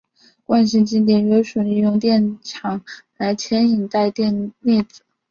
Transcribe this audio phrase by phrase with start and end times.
[0.45, 2.83] 惯性静电约束利用电场
[3.17, 5.03] 来牵引带电粒子。